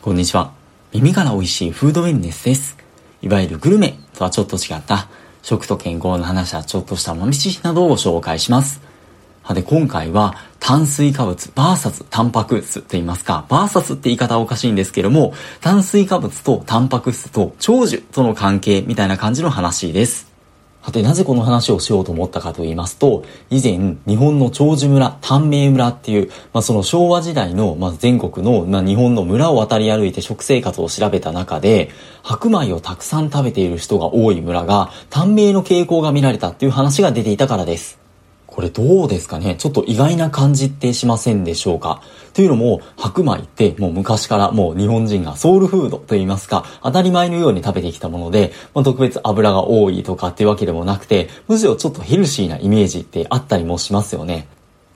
[0.00, 0.52] こんにちは。
[0.92, 2.76] 耳から美味しいフードウェルネスです。
[3.20, 5.08] いわゆるグルメとはちょっと違った
[5.42, 8.80] 食と健康の話やちょっとした豆知識などをご紹介します。
[9.52, 20.30] で、今回は炭水化物バーサスタンパク質と言いますか、バーサスって言い方はおかしいんですけども、炭水化物とタンパク質と長寿との関係みたいな感じの話です。
[20.88, 31.90] さて、なぜこの話をしようと思ったかと言いますと、以前、日本の長寿村、短命村っていう、まあ、その昭和時代の、まあ、全国の、まあ、日本の村を渡り歩いて食生活を調べた中で、
[32.22, 38.07] 白米をたくさん食べている人が多い村が、短命の傾向が見られたっていう話が出ていたからです。
[38.58, 39.54] これどうですかね？
[39.54, 42.02] ちょっと意外な感じってしませんでしょうか？
[42.34, 54.48] というのも、白米ってもう昔からもう日本人がソウルフードと言いますか、当たり前のように食べてきたもので、まあ、特別油が多いとかっていうわけでもなくて、むしろちょっとヘルシーなイメージってあったりもしますよね。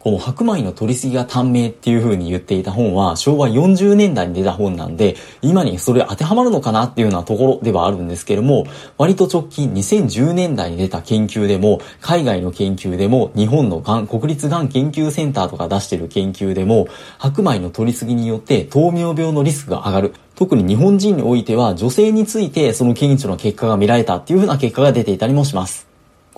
[0.00, 8.64] この白米の取りすぎが短命っていう風に言っていた本は昭和40年代に出た本なんで、今にそれ当てはまるのかなっていうようなところではあるんですけれども、
[8.96, 20.14] 割と直近2010年代に出た研究でも、海外の研究でも、日本のがん国立がん研究センターとか出してる研究でも、白米の取りすぎによって糖尿病のリスクが上がる。
[20.34, 25.89] 特に日本人においては女性についてその顕著な結果が見られたっていう風な結果が出ていたりもします。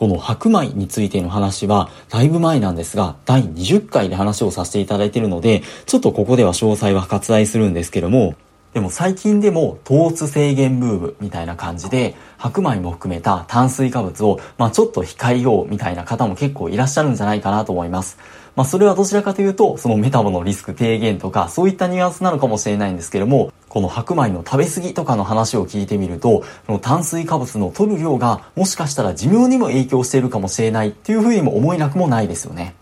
[0.02, 8.34] この白米についての話は、だいぶ前なんですが、第20回で話をさせていただいているので、ちょっとここでは詳細は割愛するんですけども、
[8.74, 18.18] でも最近でも糖質制限ブームみたいな感じで白米も含めた炭水化物をまあちょっと控えようみたいな方も結構いらっしゃるんじゃないかなと思います。
[18.56, 32.74] まあそれはどちらかというとそのメタボのリスク低減とかそういったニュアンスなのかもしれないんですけどもこの白米の食べ過ぎとかの話を聞いてみると、この炭水化物の取る量がもしかしたら寿命にも影響しているかもしれないっていうふうにも思えなくもないですよね。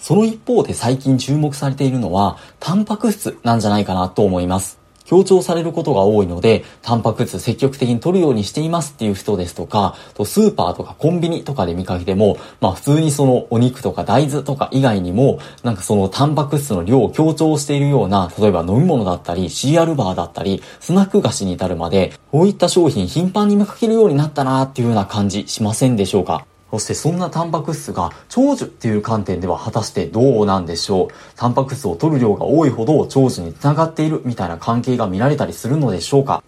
[0.00, 4.81] その一方で最近注目されているのは、タンパク質なんじゃないかなと思います。
[5.04, 26.46] 強調されることが多いので、タンパク質積極的に取るようにしていますっていう人ですとか、とスーパーとかコンビニとかで見かけても、まあ普通にそのお肉とか大豆とか以外にも、なんかそのタンパク質の量を強調しているような、例えば飲み物だったり、シリアルバーだったり、スナック菓子に至るまで、こういった商品頻繁に見かけるようになったなっていうような感じしませんでしょうか？
[26.72, 31.08] そしてそんなタンパク質が長寿っていう観点では果たしてどうなんでしょう？
[31.36, 36.42] タンパク質を取る量が多いほど長寿につながっているみたいな関係が見られたりするのでしょうか？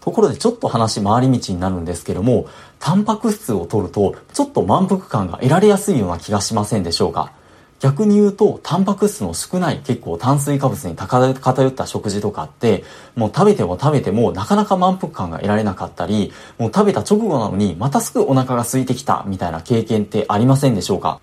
[0.00, 2.48] ところでちょっと話回り道になるんですけども、
[2.80, 7.32] タンパク質を取るとちょっと満腹感が得られやすいような気がしませんでしょうか？
[7.80, 12.82] 逆に言うと、タンパク質の少ない結構炭水化物に偏った食事とかって、
[13.14, 21.20] もう食べても食べてもなかなか満腹感が得られなかったり、もう食べた直後なのにまたすぐお腹が空いてきたみたいな経験ってありませんでしょうか？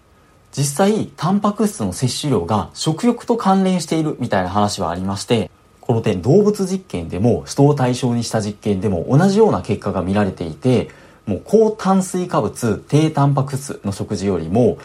[0.53, 5.51] 実際、タンパク質の摂取量が食欲と関連しているみたいな話はありまして、
[5.81, 10.89] この点動物実験でも人を対象にした実験でも同じような結果が見られていて、
[11.25, 14.77] もう高炭水化物、低タンパク質の食事よりも、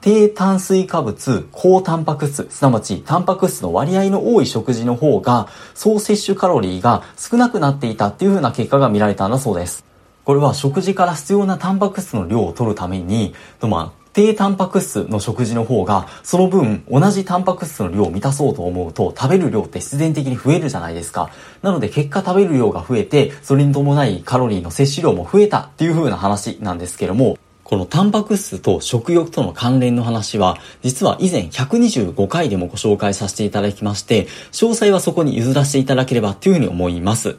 [0.00, 9.84] 低炭水化物、高タンパク質、すなわちタンパク質の割合の多い食事の方が、総摂取カロリーが少なくなっていたっていう風な結果が見られたんだそうです。
[10.24, 21.30] これは食事から必要なタンパク質の量を取るために、まあ、低タンパク質の食事の方が、その分同じタンパク質の量を満たそうと思うと、食べる量って必然的に増えるじゃないですか。
[21.62, 27.36] なので結果食べる量が増えて、それに伴いカロリーの摂取量も増えたっていう風な話なんですけども、
[27.70, 37.36] このタンパク質と食欲との関連の話は、実は以前125回でもご紹介させていただきまして、詳細はそこに譲らせていただければというふうに思います。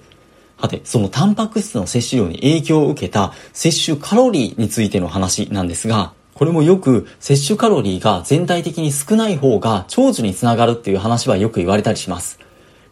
[0.55, 12.39] はて、そのタンパク質の摂取量に影響を受けた摂取カロリーについての話なんですが、これもよく摂取カロリーが全体的に少ない方が長寿につながるっていう話はよく言われたりします。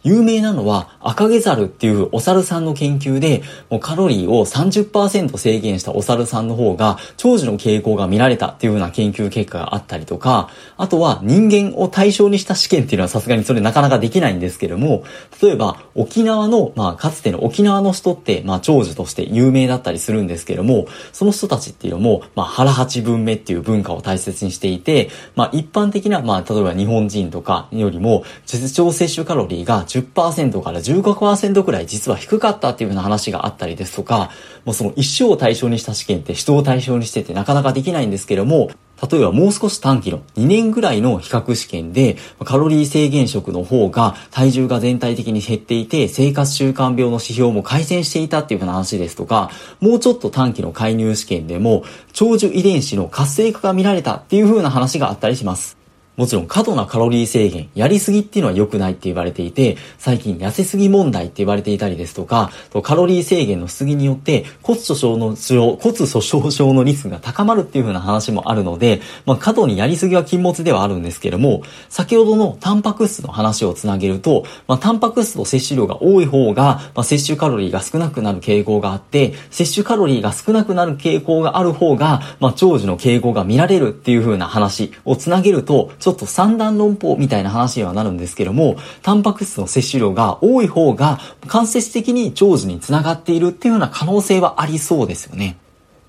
[0.03, 15.03] 有名なのは赤毛猿っていうお猿さんの研究で、もうカロリーを30%制限したお猿さんの方が長寿の傾向が見られたっていうような研究結果があったりとか、あとは人間を対象にした試験っていうのはさすがにそれなかなかできないんですけども、
[15.41, 34.29] 例えば沖縄の、まあかつての沖縄の人って、まあ長寿として有名だったりするんですけども、その人たちっていうのも、まあ腹八分目っていう文化を大切にしていて、まあ一般的な、まあ例えば日本人とかよりも、実調摂取カロリーが10%から15%くらい実は低かったっていうような話があったりですとか、
[34.63, 38.69] もうその一生を対象にした試験って人を対象にしててなかなかできないんですけども、
[39.11, 49.49] 例えばもう少し短期の2年ぐらいの比較試験で、カロリー制限食の方が体重が全体的に減っていて、生活習慣病の指標も改善していたっていう話ですとか、
[49.79, 51.83] もうちょっと短期の介入試験でも、
[52.13, 55.78] 長寿遺伝子の活性化が見られたっていう風な話があったりします。
[56.19, 62.51] もちろん過度なカロリー制限、やりすぎっていうのは良くないって言われていて、最近痩せすぎ問題って言われていたりですとか、
[62.83, 65.37] カロリー制限のしすぎによって骨粗鬆の、
[65.77, 95.57] 骨粗鬆症のリスクが高まるっていう風な話もあるので、まあ過度にやりすぎは禁物ではあるんですけども、先ほどのタンパク質の話をつなげると、まあタンパク質と摂取量が多い方が、まあ摂取カロリーが少なくなる傾向があって、摂取カロリーが少なくなる傾向がある方が、まあ長寿の傾向が見られるっていう風な話をつなげると、ちょっと三段論法みたいな話にはなるんですけども、タンパク質の摂取量が多い方が間接的に長寿につながっているっていうような可能性はありそうですよね。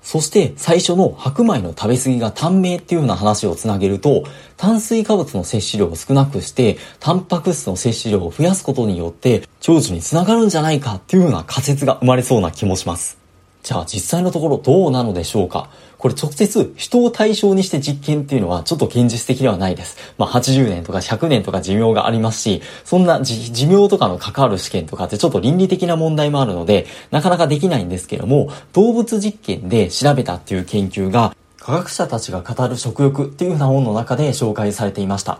[0.01, 4.23] そして最初の白米の食べ過ぎが短命っていうような話をつなげると、
[4.57, 13.20] 炭水化物の摂取量を少なくして、タンパク質の摂取量を増やすことによって、長寿につながるんじゃないかっていうような仮説が生まれそうな気もします。
[13.63, 15.69] じゃあ実際のところどうなのでしょうか？
[15.97, 20.13] これ直接人を対象にして実験っていうのはちょっと現実的ではないです。
[20.17, 35.39] まあ80年とか100年とか寿命がありますし、そんな寿命とかの関わる試験とかってちょっと倫理的な問題もあるので、なかなかできないんですけども、動物実験で調べたっていう研究が、科学者たちが語る食欲っていうような本の中で紹介されていました。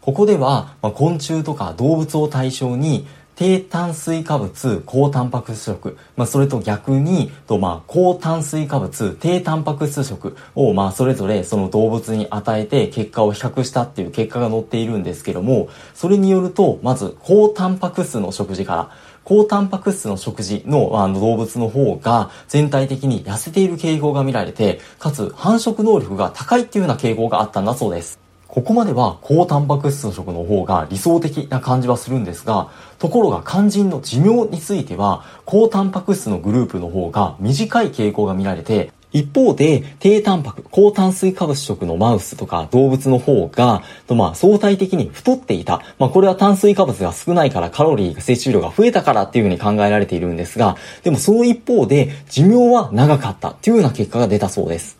[0.00, 3.06] ここでは、まあ、昆虫とか動物を対象に
[3.38, 18.90] 低炭水化物、高タンパク質食、まあ、それと逆に、とまあ、高炭水化物、低タンパク質食を、まあ、それぞれその動物に与えて結果を比較したっていう結果が載っているんですけども、それによると、まず、高タンパク質の食事から、
[19.22, 28.27] 高タンパク質の食事のあの動物の方が全体的に痩せている傾向が見られて、かつ繁殖能力が高いっていうような傾向があったんだそうです。
[28.48, 45.82] ここまでは高タンパク質の食の方が理想的な感じはするんですが、ところが肝心の寿命については、高タンパク質のグループの方が短い傾向が見られて、一方で、低タンパク、高炭水化物食のマウスとか動物の方が、とまあ相対的に太っていた。
[45.98, 54.97] まあこれは炭水化物が少ないからカロリーが、摂取量が増えたからっていうふうに考えられているんですが、でもその一方で寿命は長かったっていうような結果が出たそうです。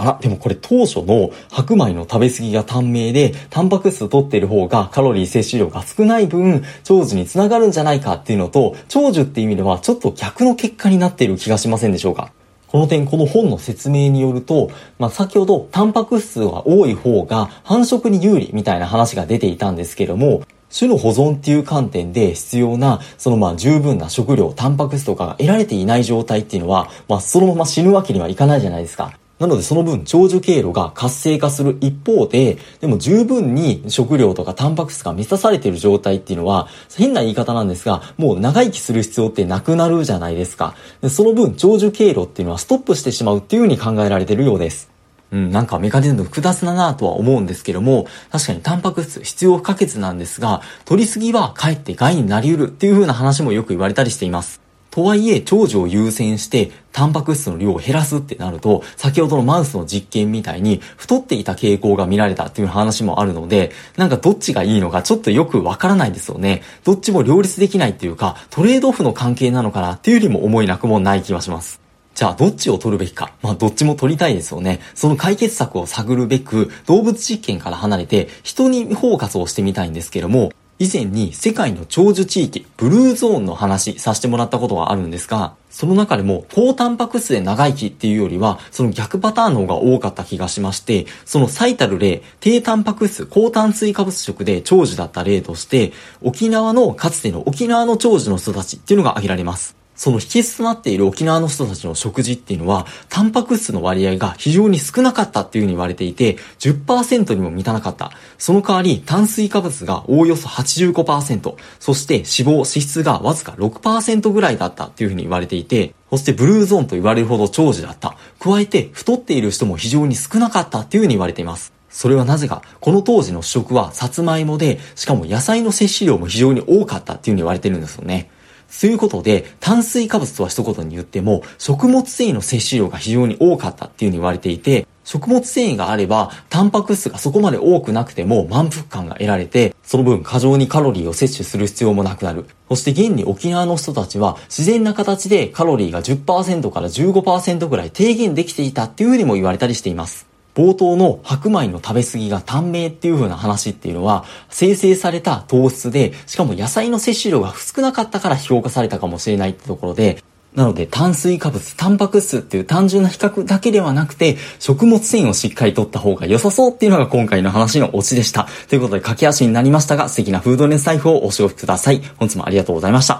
[0.00, 12.32] あら、でもこれ当初の白米の食べ過ぎが短命で、タンパク質を取ってる方がカロリー摂取量が少ない分、長寿につながるんじゃないかっていうのと、長寿っていう意味ではちょっと逆の結果になっている気がしませんでしょうか？
[12.68, 20.42] この点、この本の説明によると、まあ、先ほど、タンパク質が多い方が繁殖に有利みたいな話が出ていたんですけども、
[20.72, 29.18] 種の保存っていう観点で必要な、そのまあ十分な食料、タンパク質とかが得られていない状態っていうのは、まあそのまま死ぬわけにはいかないじゃないですか。
[29.40, 40.74] なのでその分長寿経路が活性化する一方で、でも十分に食料とかタンパク質が満たされている状態っていうのは、変な言い方なんですが、もう長生きする必要ってなくなるじゃないですか。
[41.00, 44.90] でその分長寿経路っていうのはストップしてしまうっていうふうに考えられているようです。
[45.32, 54.60] うん、なんかメカニズム複雑だなとは思うんですけども、確かにタンパク質必要不可欠なんですが、取りすぎはかえって害になり得るっていう風な話もよく言われたりしています。
[54.90, 66.62] とはいえ、長寿を優先して、タンパク質の量を減らすってなると、先ほどのマウスの実験みたいに、太っていた傾向が見られたっていう話もあるので、なんかどっちがいいのかちょっとよくわからないんですよね。
[66.84, 71.80] どっちも両立できないっていうか、トレードオフの関係なのかなっていうよりも思いなくもない気はします。
[72.16, 73.32] じゃあ、どっちを取るべきか。
[73.42, 74.80] まあ、どっちも取りたいですよね。
[74.94, 80.50] その解決策を探るべく、動物実験から離れて、人にフォーカスをしてみたいんですけども、
[80.80, 99.79] 以前に世界の長寿地域、ブルーゾーンの話させてもらったことがあるんですが、その中でも高タンパク質で長生きっていうよりは、その逆パターンの方が多かった気がしまして、その最たる例、低タンパク質、高炭水化物食で長寿だった例として、沖縄のかつての沖縄の長寿の人たちっていうのが挙げられます。
[100.00, 108.10] その秘訣となっている沖縄の人たちの食事っていうのは、タンパク質の割合が非常に少なかったっていうふうに言われていて、10%にも満たなかった。
[108.38, 118.16] その代わり、炭水化物がおおよそ85%、そして脂肪、脂質がわずか6%ぐらいだったっていうふうに言われていて、そしてブルーゾーンと言われるほど長寿だった。
[118.38, 121.74] 加えて、太っている人も非常に少なかったっていうふうに言われています。
[121.90, 128.30] それはなぜか、この当時の主食はさつまいもで、しかも野菜の摂取量も非常に多かったっていうふうに言われてるんですよね。
[128.70, 142.46] そういうことで、炭水化物とは一言に言っても、食物繊維の摂取量が非常に多かったっていうふうに言われていて、食物繊維があれば、タンパク質がそこまで多くなくても満腹感が得られて、その分過剰にカロリーを摂取する必要もなくなる。
[142.68, 150.29] そして現に沖縄の人たちは自然な形でカロリーが10%から15%ぐらい低減できていたっていうふうにも言われたりしています。
[150.54, 160.22] 冒頭の白米の食べ過ぎが短命っていう風な話っていうのは、生成された糖質で、しかも野菜の摂取量が少なかったから評価されたかもしれないってところで、
[160.54, 168.48] なので炭水化物、タンパク質っていう単純な比較だけではなくて、食物繊維をしっかりとった方が良さそうっていうのが今回の話のオチでした。
[168.68, 172.02] ということで駆け足になりましたが、素敵なフードネス財布をお過ごしください。
[172.16, 173.18] 本日もありがとうございました。